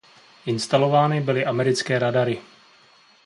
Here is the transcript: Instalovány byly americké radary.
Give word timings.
Instalovány 0.45 1.21
byly 1.21 1.45
americké 1.45 1.99
radary. 1.99 2.41